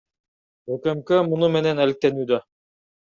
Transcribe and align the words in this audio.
УКМК 0.77 1.13
муну 1.27 1.51
менен 1.57 1.83
алектенүүдө. 1.85 2.41